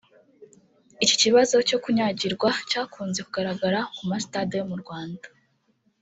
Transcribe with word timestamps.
Iki 1.03 1.15
kibazo 1.21 1.55
cyo 1.67 1.77
kunyagirwa 1.83 2.49
cyakunze 2.69 3.19
kugaragara 3.27 3.79
ku 3.95 4.03
ma 4.09 4.17
stade 4.25 4.55
yo 4.59 4.65
mu 4.71 4.77
Rwanda 4.81 5.25